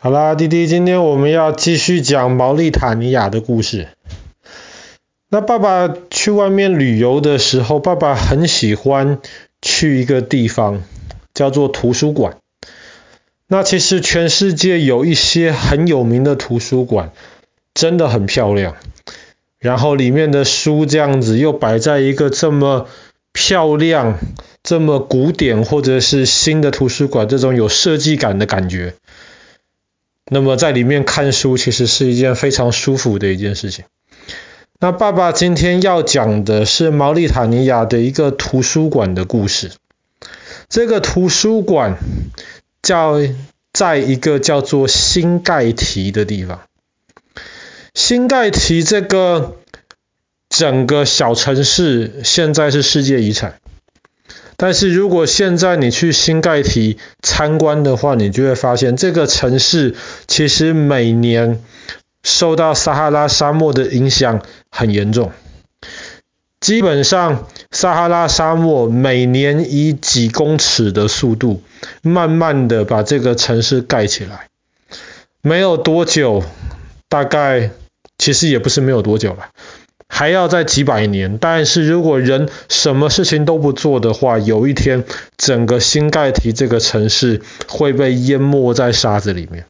[0.00, 3.88] 好啦，弟弟，今天我们要继续讲毛利塔尼亚的故事。
[5.28, 9.18] 那爸爸去外面旅游的时候，爸爸很喜欢
[9.60, 10.84] 去一个地方，
[11.34, 12.36] 叫做图书馆。
[13.48, 17.10] 那其实全世界有一些很有名的图书馆，
[17.74, 18.76] 真的很漂亮。
[19.58, 22.86] 然后里面的书这样子又摆在一个这么
[23.32, 24.16] 漂亮、
[24.62, 28.94] 这么古典或者是新的图书馆，这种有设计感的感觉。
[30.30, 33.84] 那么在里面看书其实是一件非常舒服的一件事情。
[34.80, 39.72] 那爸爸今天要讲的是毛利塔尼亚的一个图书馆的故事。
[40.68, 41.96] 这个图书馆
[42.82, 43.16] 叫
[43.72, 46.60] 在一个叫做新盖提的地方。
[47.94, 49.56] 新盖提这个
[50.48, 53.58] 整个小城市现在是世界遗产。
[54.60, 59.94] 但是如果现在你去新盖提参观的话，你就会发现这个城市
[60.26, 61.62] 其实每年
[62.24, 65.30] 受到撒哈拉沙漠的影响很严重。
[66.60, 71.62] 基本上撒哈拉沙漠每年以几公尺的速度，
[72.02, 74.48] 慢慢的把这个城市盖起来。
[75.40, 76.42] 没有多久，
[77.08, 77.70] 大概
[78.18, 79.50] 其实也不是没有多久了。
[80.08, 85.04] 还要再几百年，但是如果人什么事情都不做的话，有一天
[85.36, 89.66] 整个新盖提这个城市会被淹没在沙子里面。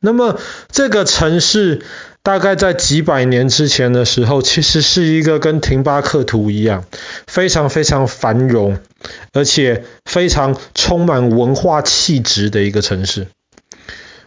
[0.00, 0.38] 那么
[0.70, 1.82] 这个城市
[2.22, 6.84] 大概在几百年之前的时候，其实是一个跟廷巴克图一样，
[7.26, 8.78] 非常非常繁荣，
[9.32, 13.28] 而且非常充满文化气质的一个城市。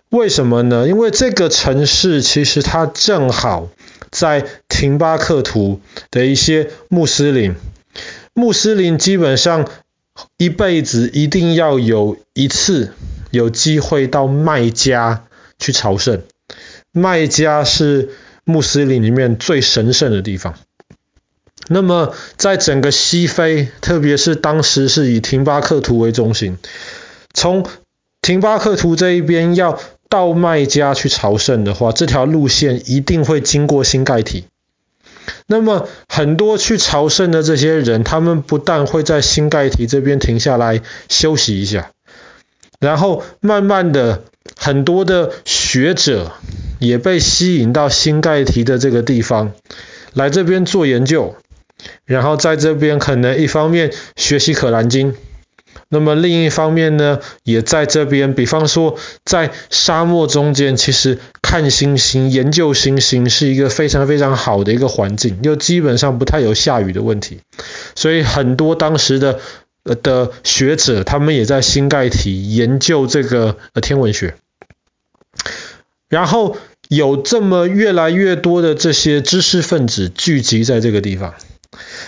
[0.10, 0.88] 为什么呢？
[0.88, 3.70] 因为这个城市其实它正好
[4.12, 7.56] 在廷巴克图的一些穆斯林，
[8.34, 9.68] 穆斯林基本上
[10.38, 12.94] 一辈子一定要有一次
[13.32, 15.26] 有机会到麦加
[15.58, 16.22] 去朝圣。
[16.92, 18.10] 麦加是
[18.44, 20.56] 穆斯林里面最神圣的地方。
[21.68, 26.58] 那么在整个西非，特别是当时是以廷巴克图为中心，
[27.34, 27.68] 从
[28.22, 34.46] 廷巴克图这一边要到麦加去朝圣的话，这条路线一定会经过新盖提。
[35.46, 41.92] 那么很多去朝圣的这些人，他们不但会在新盖提这边停下来休息一下，
[42.80, 44.24] 然后慢慢的，
[44.58, 46.34] 很多的学者
[46.80, 49.54] 也被吸引到新盖提的这个地方，
[50.14, 51.36] 来这边做研究，
[52.06, 55.16] 然后在这边可能一方面学习可兰经。
[55.92, 67.40] 那么另一方面呢，也在这边，比方说在沙漠中间，其实看星星、研究星星是一个非常非常好的一个环境，又基本上不太有下雨的问题，
[67.96, 69.40] 所以很多当时的
[69.82, 74.36] 呃的学者，他们也在新盖提研究这个呃天文学，
[76.08, 76.56] 然后
[76.88, 81.34] 有这么越来越多的这些知识分子聚集在这个地方。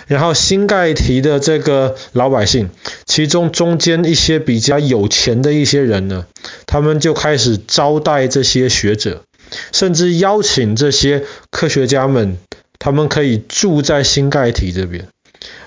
[0.07, 2.69] 然后新盖提的这个老百姓，
[3.05, 6.25] 其中中间一些比较有钱的一些人呢，
[6.65, 9.23] 他们就开始招待这些学者，
[9.71, 12.37] 甚至邀请这些科学家们，
[12.79, 15.07] 他们可以住在新盖提这边，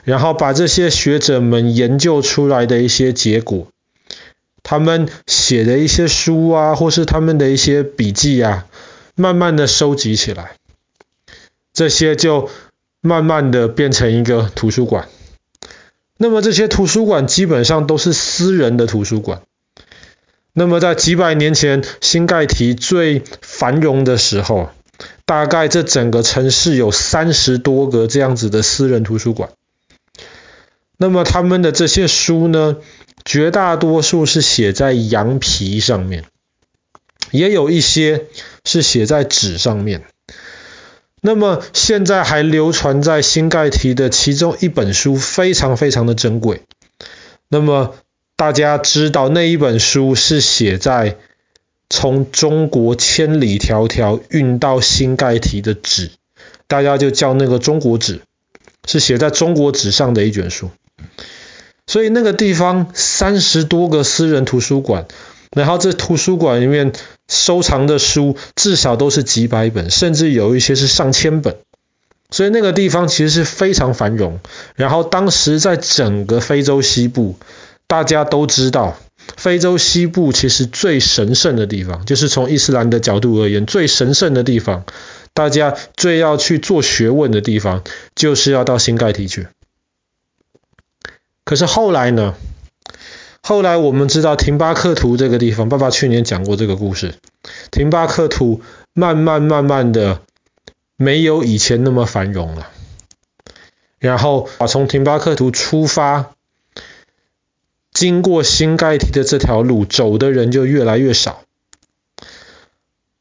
[0.03, 3.69] 然后把这些学者们研究出来的一些结果，
[4.65, 8.67] 他们写的一些书啊，或是他们的一些笔记啊，
[9.15, 10.57] 慢慢的收集起来，
[11.73, 12.51] 这些就。
[13.07, 15.11] 慢慢的变成一个图书馆，
[16.17, 19.43] 那么这些图书馆基本上都是私人的图书馆。
[20.55, 24.71] 那么在几百年前，新盖提最繁荣的时候，
[25.27, 29.51] 大概这整个城市有三十多个这样子的私人图书馆。
[30.97, 32.79] 那么他们的这些书呢，
[33.23, 36.25] 绝大多数是写在羊皮上面，
[37.33, 38.29] 也有一些
[38.65, 40.05] 是写在纸上面。
[41.27, 46.65] 那么现在还流传在新盖提的其中一本书非常非常的珍贵。
[47.49, 47.95] 那么
[48.37, 51.17] 大家知道那一本书是写在
[51.89, 56.11] 从中国千里迢迢运到新盖提的纸，
[56.67, 58.21] 大家就叫那个中国纸，
[58.87, 60.69] 是写在中国纸上的一卷书。
[61.87, 65.07] 所以那个地方三十多个私人图书馆，
[65.55, 66.93] 然后这图书馆里面。
[67.27, 71.57] 收藏的书至少都是几百本，甚至有一些是上千本，
[72.29, 74.41] 所以那个地方其实是非常繁荣。
[74.77, 77.37] 然后当时在整个非洲西部，
[77.87, 78.99] 大家都知道，
[79.39, 84.85] 非洲西部其实最神圣的地方，就是从伊斯兰的角度而言，最神圣的地方，
[85.33, 87.85] 大家最要去做学问的地方，
[88.15, 89.49] 就是要到新盖提去。
[91.45, 92.35] 可是后来呢？
[93.47, 97.17] 后来我们知道廷巴克图这个地方，爸爸去年讲过这个故事。
[97.71, 98.63] 廷巴克图
[98.95, 100.23] 慢慢慢慢的
[100.97, 102.71] 没有以前那么繁荣了。
[103.99, 106.31] 然后啊，从廷巴克图出发，
[107.93, 111.43] 经过新盖提的这条路走的人就越来越少。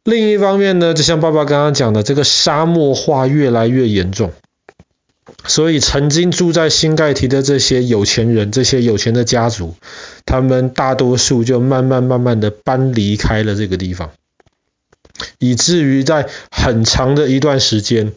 [0.05, 4.31] 另一方面呢，就像爸爸刚刚讲的，这个沙漠化越来越严重。
[5.45, 9.75] 所以，曾经住在新盖提的这些有钱人，这些有钱的家族，
[10.25, 14.11] 他们大多数就慢慢慢慢的搬离开了这个地方，
[15.39, 18.13] 以至于在很长的一段时间，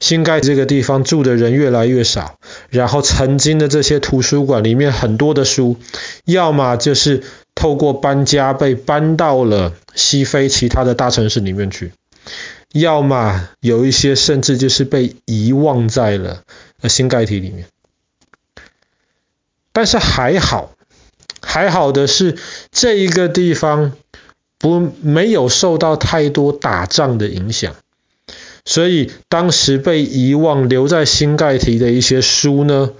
[0.00, 2.38] 新盖这个地方住的人越来越少，
[2.70, 5.76] 然后曾经的这些图书馆里面很多的书，
[6.24, 7.22] 要么就是
[7.54, 11.92] 透过搬家被搬到了西非其他的大城市里面去。
[12.74, 16.42] 要么有一些甚至就是被遗忘在了
[16.88, 17.68] 新盖提里面，
[19.72, 20.74] 但是还好，
[21.40, 22.36] 还好的是
[22.72, 23.92] 这一个地方
[24.58, 27.76] 不没有受到太多打仗的影响，
[28.64, 32.90] 所以当时被遗忘留在新盖提的一些书呢，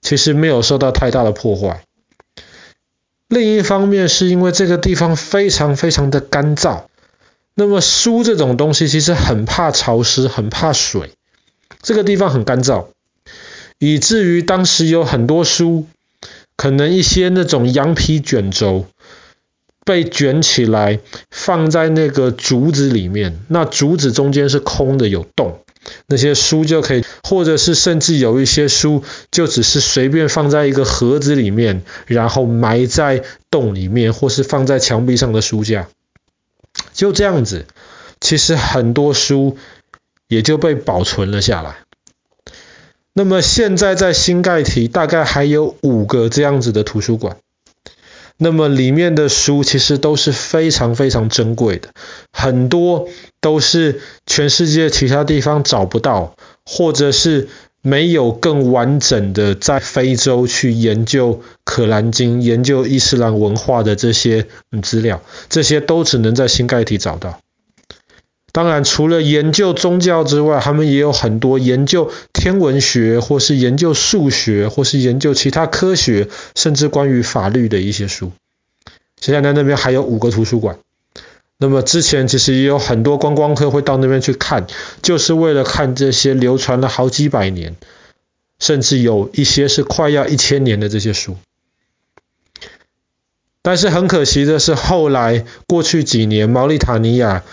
[0.00, 1.84] 其实没有受到太大的破坏。
[3.28, 6.86] 另一方面是因为这个地方非常非常的干燥。
[7.54, 11.10] 那么书这种东西其实很怕潮湿，很怕水。
[11.82, 12.86] 这个地方很干燥，
[13.78, 15.86] 以至于当时有很多书，
[16.56, 18.86] 可能一些那种羊皮卷轴
[19.84, 21.00] 被卷起来
[21.30, 25.58] 放在那个竹子里面，那竹子中间是空的，有洞，
[26.06, 29.02] 那些书就可以，或者是甚至有一些书
[29.32, 35.88] 就只是随便放在一个盒子里面，然后埋在洞里面，或是放在墙壁上的书架。
[36.92, 37.66] 就这样子，
[38.20, 39.56] 其实很多书
[40.28, 41.76] 也就被保存了下来。
[43.14, 47.36] 那么现在在新盖提大概还有五个这样子的图书馆，
[48.38, 51.90] 那么里面的书其实都是非常非常珍贵的，
[52.32, 53.08] 很多
[53.40, 56.34] 都是全世界其他地方找不到，
[56.64, 57.48] 或者是
[57.82, 61.42] 没有更完整的在非洲去研究。
[61.64, 64.46] 可兰经研究伊斯兰文化的这些
[64.82, 67.40] 资料，这些都只能在新盖提找到。
[68.52, 78.32] 当然，除了研究宗教之外，他们也有很多研究天文学，或是研究数学，或是研究其他科学，甚至关于法律的一些书。
[79.18, 80.78] 现在在那边还有五个图书馆。
[81.62, 84.66] 那么之前其实也有很多观光客会到那边去看，
[85.00, 87.76] 就是为了看这些流传了好几百年，
[88.58, 91.36] 甚至有一些是快要一千年的这些书。
[93.62, 97.44] 但是很可惜的是，后来过去几年，毛利塔尼亚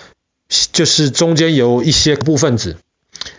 [0.49, 2.77] 就是中间有一些部分子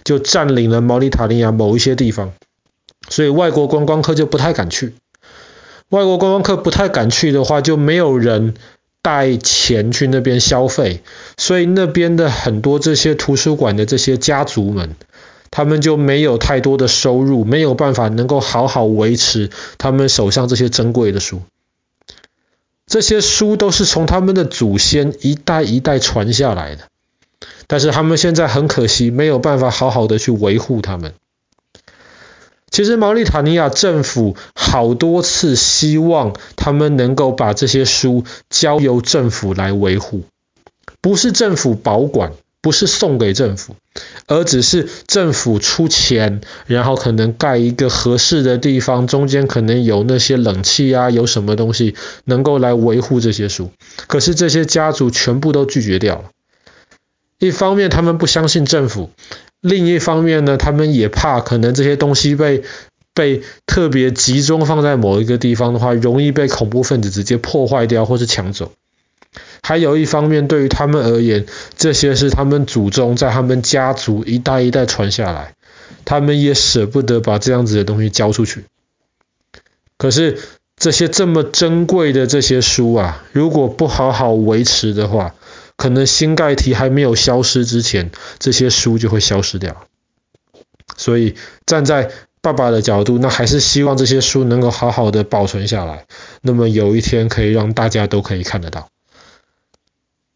[0.04, 2.32] 就占领了毛利塔尼亚某一些地方，
[3.08, 4.94] 所以外国观光客就不太敢去。
[5.88, 8.54] 外国观光客不太敢去的话，就没有人
[9.02, 11.02] 带钱去那边消费，
[11.36, 14.94] 所以那边的很多这些图书馆的这些家族们，
[15.50, 21.40] 他们就没有太多的收入，没有办法能够好好维持他们手上这些珍贵的书。
[22.86, 26.88] 这些书都是从他们的祖先一代一代传下来的，
[27.66, 31.14] 但是他们现在很可惜没有办法好好的去维护他们。
[32.70, 40.22] 其实毛利塔尼亚政府好多次希望他们能够把这些书交由政府来维护，
[41.00, 42.32] 不是政府保管。
[42.62, 43.74] 不是送给政府，
[44.26, 51.94] 而只是政府出钱，然后可能盖一个合适的地方，中间可能有那些冷气啊，有什么东西
[52.26, 53.70] 能够来维护这些书。
[54.08, 56.24] 可是这些家族全部都拒绝掉了。
[57.38, 59.08] 一方面他们不相信政府，
[59.60, 62.62] 另一方面呢，他们也怕可能这些东西被
[63.12, 68.72] 被特别集中放在某一个地方的话，容易被恐怖分子直接破坏掉或是抢走。
[69.62, 71.44] 还有一方面，对于他们而言，
[71.76, 75.54] 这些是他们祖宗在他们家族一代一代传下来，
[76.04, 78.64] 他们也舍不得把这样子的东西交出去。
[79.98, 80.38] 可是
[80.76, 85.34] 这些这么珍贵的这些书啊，如果不好好维持的话，
[85.80, 89.86] 可能新盖提还没有消失之前，这些书就会消失掉。
[90.94, 92.10] 所以站在
[92.42, 96.04] 爸爸的角度，那还是希望这些书能够好好的保存下来，
[96.42, 98.90] 那么有一天可以让大家都可以看得到。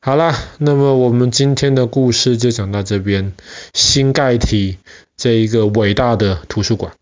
[0.01, 3.35] 好啦，那么我们今天的故事就讲到这边。
[3.75, 4.79] 新盖提
[5.15, 6.95] 这一个伟大的图书馆。